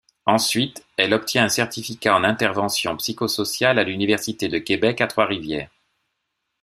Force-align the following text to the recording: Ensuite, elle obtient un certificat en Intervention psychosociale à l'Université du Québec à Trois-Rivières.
Ensuite, 0.25 0.83
elle 0.97 1.13
obtient 1.13 1.43
un 1.43 1.49
certificat 1.49 2.15
en 2.15 2.23
Intervention 2.23 2.97
psychosociale 2.97 3.77
à 3.77 3.83
l'Université 3.83 4.47
du 4.47 4.63
Québec 4.63 4.99
à 4.99 5.05
Trois-Rivières. 5.05 5.69